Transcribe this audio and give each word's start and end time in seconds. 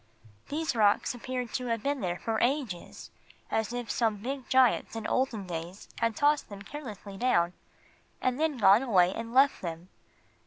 These 0.49 0.75
rocks 0.75 1.13
appeared 1.13 1.53
to 1.53 1.67
have 1.67 1.83
been 1.83 2.01
there 2.01 2.17
for 2.17 2.39
ages, 2.41 3.11
as 3.51 3.71
if 3.71 3.91
some 3.91 4.15
big 4.17 4.49
giants 4.49 4.95
in 4.95 5.05
olden 5.05 5.45
days 5.45 5.87
had 5.99 6.15
tossed 6.15 6.49
them 6.49 6.63
carelessly 6.63 7.17
down 7.17 7.53
and 8.19 8.39
then 8.39 8.57
gone 8.57 8.81
away 8.81 9.13
and 9.13 9.31
left 9.31 9.61
them. 9.61 9.89